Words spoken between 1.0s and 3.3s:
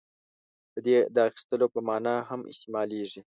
د اخیستلو په معنیٰ هم استعمالېږي.